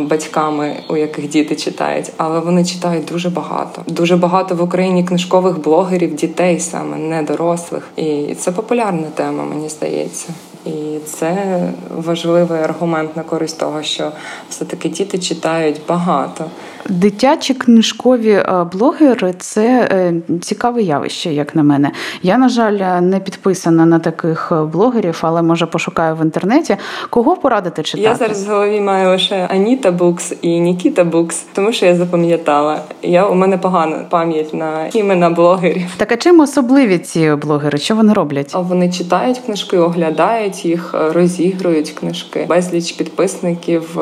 батьками, 0.00 0.76
у 0.88 0.96
яких 0.96 1.28
діти 1.28 1.56
читають, 1.56 2.12
але 2.16 2.40
вони 2.40 2.64
читають 2.64 3.04
дуже 3.04 3.30
багато 3.30 3.82
дуже 3.96 4.16
багато 4.16 4.54
в 4.54 4.62
Україні 4.62 5.04
книжкових 5.04 5.60
блогерів, 5.60 6.14
дітей 6.14 6.60
саме 6.60 6.96
не 6.96 7.22
дорослих. 7.22 7.88
І 7.96 8.34
це 8.34 8.52
популярна 8.52 9.06
тема, 9.14 9.44
мені 9.44 9.68
здається. 9.68 10.28
І 10.66 10.98
це 11.06 11.60
важливий 11.96 12.60
аргумент 12.60 13.16
на 13.16 13.22
користь 13.22 13.58
того, 13.58 13.82
що 13.82 14.12
все-таки 14.50 14.88
діти 14.88 15.18
читають 15.18 15.80
багато. 15.88 16.44
Дитячі 16.88 17.54
книжкові 17.54 18.30
е, 18.30 18.66
блогери 18.72 19.34
це 19.38 19.88
е, 19.92 20.14
цікаве 20.40 20.82
явище, 20.82 21.32
як 21.32 21.54
на 21.54 21.62
мене. 21.62 21.90
Я, 22.22 22.38
на 22.38 22.48
жаль, 22.48 23.00
не 23.00 23.20
підписана 23.20 23.86
на 23.86 23.98
таких 23.98 24.52
е, 24.52 24.64
блогерів, 24.64 25.18
але 25.22 25.42
може 25.42 25.66
пошукаю 25.66 26.16
в 26.16 26.22
інтернеті. 26.22 26.76
Кого 27.10 27.36
порадити 27.36 27.82
читати? 27.82 28.02
Я 28.02 28.14
зараз 28.14 28.46
в 28.46 28.50
голові 28.50 28.80
маю 28.80 29.08
лише 29.08 29.48
Аніта 29.50 29.90
Букс 29.90 30.34
і 30.42 30.60
Нікіта 30.60 31.04
Букс, 31.04 31.44
тому 31.52 31.72
що 31.72 31.86
я 31.86 31.96
запам'ятала. 31.96 32.80
Я 33.02 33.26
у 33.26 33.34
мене 33.34 33.58
погана 33.58 34.04
пам'ять 34.10 34.54
на 34.54 34.86
імена 34.86 35.30
блогерів. 35.30 35.86
Так 35.96 36.12
а 36.12 36.16
чим 36.16 36.40
особливі 36.40 36.98
ці 36.98 37.34
блогери? 37.34 37.78
Що 37.78 37.94
вони 37.94 38.12
роблять? 38.12 38.50
А 38.52 38.58
вони 38.58 38.92
читають 38.92 39.38
книжки, 39.38 39.78
оглядають 39.78 40.64
їх, 40.64 40.94
розігрують 41.14 41.90
книжки, 41.90 42.46
безліч 42.48 42.92
підписників, 42.92 43.98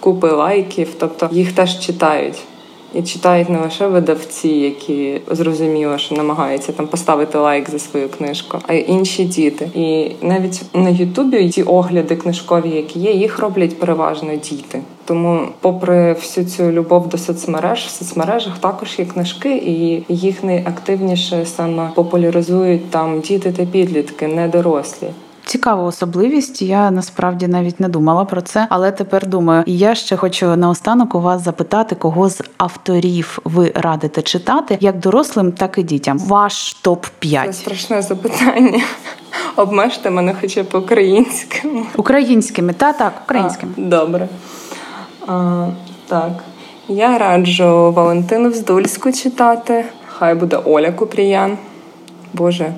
купи 0.00 0.30
лайків, 0.30 0.88
тобто 0.98 1.28
їх 1.32 1.52
теж 1.52 1.80
читають 1.80 2.23
читають. 2.24 2.44
І 2.94 3.02
читають 3.02 3.50
не 3.50 3.58
лише 3.58 3.86
видавці, 3.86 4.48
які 4.48 5.20
зрозуміло, 5.30 5.98
що 5.98 6.14
намагаються 6.14 6.72
там 6.72 6.86
поставити 6.86 7.38
лайк 7.38 7.70
за 7.70 7.78
свою 7.78 8.08
книжку, 8.08 8.58
а 8.66 8.74
й 8.74 8.84
інші 8.88 9.24
діти. 9.24 9.70
І 9.74 10.10
навіть 10.22 10.62
на 10.74 10.90
Ютубі 10.90 11.48
ті 11.48 11.62
огляди 11.62 12.16
книжкові, 12.16 12.70
які 12.70 12.98
є, 12.98 13.12
їх 13.12 13.38
роблять 13.38 13.78
переважно 13.78 14.36
діти. 14.36 14.80
Тому, 15.04 15.48
попри 15.60 16.12
всю 16.12 16.46
цю 16.46 16.72
любов 16.72 17.08
до 17.08 17.18
соцмереж, 17.18 17.84
в 17.86 17.90
соцмережах 17.90 18.58
також 18.58 18.98
є 18.98 19.04
книжки, 19.04 19.56
і 19.56 20.04
їх 20.08 20.44
найактивніше 20.44 21.46
саме 21.46 21.90
популяризують 21.94 22.90
там 22.90 23.20
діти 23.20 23.52
та 23.52 23.64
підлітки, 23.64 24.28
не 24.28 24.48
дорослі. 24.48 25.06
Цікава 25.46 25.82
особливість. 25.82 26.62
Я 26.62 26.90
насправді 26.90 27.48
навіть 27.48 27.80
не 27.80 27.88
думала 27.88 28.24
про 28.24 28.42
це, 28.42 28.66
але 28.70 28.92
тепер 28.92 29.26
думаю. 29.26 29.64
І 29.66 29.78
я 29.78 29.94
ще 29.94 30.16
хочу 30.16 30.56
наостанок 30.56 31.14
у 31.14 31.20
вас 31.20 31.44
запитати, 31.44 31.94
кого 31.94 32.28
з 32.28 32.42
авторів 32.56 33.38
ви 33.44 33.72
радите 33.74 34.22
читати, 34.22 34.78
як 34.80 34.98
дорослим, 34.98 35.52
так 35.52 35.78
і 35.78 35.82
дітям. 35.82 36.18
Ваш 36.18 36.74
топ 36.74 37.06
5 37.18 37.46
Це 37.46 37.52
страшне 37.52 38.02
запитання. 38.02 38.80
Обмежте 39.56 40.10
мене, 40.10 40.34
хоча 40.40 40.62
б 40.62 40.74
українськими. 40.74 41.82
Українськими, 41.96 42.72
та 42.72 42.92
так, 42.92 43.12
українськими. 43.24 43.72
А, 43.78 43.80
добре. 43.80 44.28
А, 45.26 45.66
Так. 46.08 46.32
Я 46.88 47.18
раджу 47.18 47.92
Валентину 47.92 48.50
Вздульську 48.50 49.12
читати. 49.12 49.84
Хай 50.06 50.34
буде 50.34 50.56
Оля 50.56 50.92
Купріян. 50.92 51.58
Боже, 52.32 52.72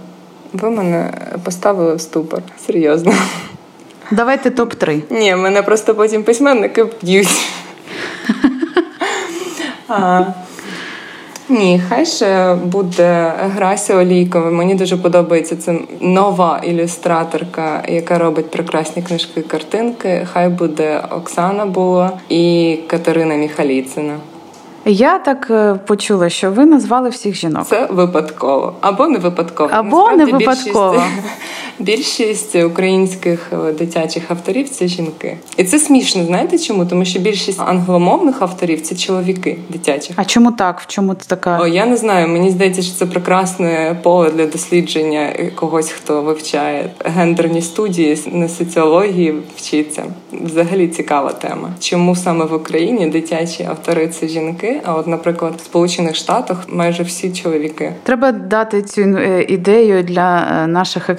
ви 0.56 0.70
мене 0.70 1.12
поставили 1.44 1.94
в 1.94 2.00
ступор. 2.00 2.42
Серйозно. 2.66 3.12
Давайте 4.10 4.50
топ-3. 4.50 5.02
Ні, 5.10 5.36
мене 5.36 5.62
просто 5.62 5.94
потім 5.94 6.22
письменники 6.22 6.84
б'ють. 7.02 7.48
а, 9.88 10.24
Ні, 11.48 11.82
хай 11.88 12.06
ще 12.06 12.54
буде 12.54 13.32
Грася 13.38 13.96
Олійкова. 13.96 14.50
Мені 14.50 14.74
дуже 14.74 14.96
подобається 14.96 15.56
це 15.56 15.78
нова 16.00 16.60
ілюстраторка, 16.64 17.84
яка 17.88 18.18
робить 18.18 18.50
прекрасні 18.50 19.02
книжки 19.02 19.40
і 19.40 19.42
картинки. 19.42 20.26
Хай 20.32 20.48
буде 20.48 21.02
Оксана 21.10 21.66
Була 21.66 22.12
і 22.28 22.76
Катерина 22.86 23.34
Міхаліцина. 23.34 24.16
Я 24.88 25.18
так 25.18 25.46
е, 25.50 25.74
почула, 25.86 26.28
що 26.28 26.50
ви 26.50 26.66
назвали 26.66 27.08
всіх 27.08 27.34
жінок. 27.34 27.66
Це 27.66 27.86
випадково 27.90 28.74
або 28.80 29.08
не 29.08 29.18
випадково. 29.18 29.70
Або 29.72 29.96
Насправді, 29.96 30.32
не 30.32 30.38
випадково. 30.38 30.92
Більшість, 30.92 31.36
Більшість 31.78 32.54
українських 32.54 33.52
е, 33.52 33.72
дитячих 33.72 34.30
авторів 34.30 34.68
це 34.68 34.86
жінки, 34.86 35.36
і 35.56 35.64
це 35.64 35.78
смішно. 35.78 36.24
Знаєте 36.24 36.58
чому? 36.58 36.86
Тому 36.86 37.04
що 37.04 37.18
більшість 37.18 37.60
англомовних 37.60 38.42
авторів 38.42 38.80
це 38.80 38.94
чоловіки 38.94 39.58
дитячих. 39.68 40.16
А 40.16 40.24
чому 40.24 40.52
так? 40.52 40.80
В 40.80 40.86
чому 40.86 41.14
це 41.14 41.28
така? 41.28 41.58
О, 41.60 41.66
я 41.66 41.86
не 41.86 41.96
знаю. 41.96 42.28
Мені 42.28 42.50
здається, 42.50 42.82
що 42.82 42.94
це 42.94 43.06
прекрасне 43.06 43.96
поле 44.02 44.30
для 44.30 44.46
дослідження 44.46 45.32
когось, 45.54 45.90
хто 45.90 46.22
вивчає 46.22 46.90
гендерні 47.04 47.62
студії, 47.62 48.18
не 48.26 48.48
соціології 48.48 49.34
вчиться. 49.56 50.04
Взагалі 50.32 50.88
цікава 50.88 51.32
тема. 51.32 51.72
Чому 51.80 52.16
саме 52.16 52.44
в 52.44 52.54
Україні 52.54 53.06
дитячі 53.06 53.64
автори 53.64 54.08
це 54.08 54.28
жінки? 54.28 54.80
А 54.84 54.94
от, 54.94 55.06
наприклад, 55.06 55.54
в 55.56 55.64
Сполучених 55.64 56.16
Штатах 56.16 56.64
майже 56.68 57.02
всі 57.02 57.32
чоловіки. 57.32 57.92
Треба 58.02 58.32
дати 58.32 58.82
цю 58.82 59.00
е, 59.00 59.42
ідею 59.48 60.02
для 60.02 60.62
е, 60.62 60.66
наших 60.66 61.10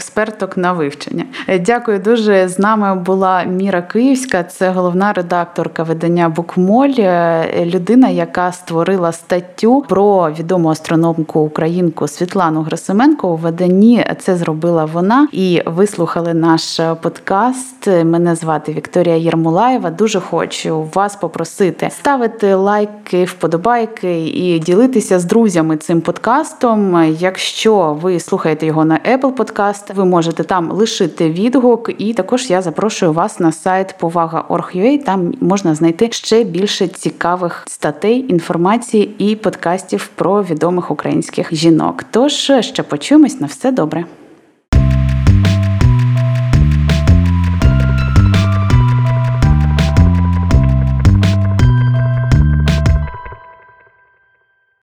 експерток 0.48 0.58
на 0.58 0.74
вивчення. 0.74 1.26
Е, 1.48 1.60
Дякую 1.60 2.00
дуже. 2.00 2.48
З 2.48 2.60
нами 2.60 2.96
була 2.96 3.44
Міра 3.44 3.82
Київська, 3.82 4.44
це 4.44 4.70
головна 4.70 5.14
редакторка 5.14 5.84
видання 5.84 6.30
Букмоль, 6.30 6.96
е, 7.00 7.66
людина, 7.66 8.10
яка 8.10 8.52
створила 8.52 9.12
статтю 9.12 9.86
про 9.90 10.32
відому 10.40 10.70
астрономку 10.70 11.40
українку 11.40 12.08
Світлану 12.08 12.62
Грасименко. 12.62 13.30
У 13.30 13.36
виданні 13.36 14.06
це 14.20 14.36
зробила 14.36 14.86
вона. 14.86 15.28
І 15.32 15.62
ви 15.66 15.88
слухали 15.88 16.34
наш 16.34 16.80
е, 16.80 16.96
подкаст. 17.02 17.88
Мене 17.88 18.36
звати 18.36 18.74
Вікторія 18.74 19.16
Єрмолаєва. 19.16 19.90
Дуже 19.90 20.20
хочу 20.20 20.88
вас 20.94 21.16
попросити 21.16 21.90
ставити 21.90 22.54
лайки, 22.54 23.26
вподобайки 23.26 24.28
і 24.28 24.60
ділитися 24.60 25.20
з 25.20 25.26
друзями 25.26 25.78
цим 25.78 26.02
подкастом. 26.02 27.06
Якщо 27.20 27.98
ви 28.02 28.20
слухаєте 28.20 28.66
його 28.66 28.86
на 28.86 29.00
Apple 29.12 29.34
Podcast, 29.36 29.94
ви 29.96 30.06
можете 30.38 30.50
там 30.50 30.72
лишити 30.72 31.32
відгук. 31.32 31.90
І 31.98 32.14
також 32.14 32.50
я 32.50 32.62
запрошую 32.62 33.14
вас 33.14 33.40
на 33.40 33.52
сайт 33.52 33.96
повага.org.ua. 34.00 35.04
Там 35.04 35.34
можна 35.42 35.76
знайти 35.76 36.12
ще 36.12 36.44
більше 36.44 36.88
цікавих 36.88 37.64
статей, 37.68 38.26
інформації 38.30 39.16
і 39.18 39.36
подкастів 39.36 40.10
про 40.16 40.44
відомих 40.44 40.92
українських 40.92 41.54
жінок. 41.54 42.04
Тож 42.12 42.34
ще 42.62 42.84
почуємось 42.84 43.40
на 43.40 43.48
все 43.48 43.72
добре. 43.72 44.06